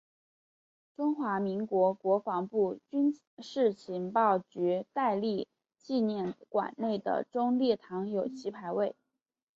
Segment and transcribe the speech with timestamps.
[0.95, 8.95] 中华民国国防部军事情报局戴笠纪念馆内的忠烈堂有其牌位。